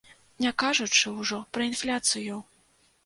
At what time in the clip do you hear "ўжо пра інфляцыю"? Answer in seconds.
1.19-2.41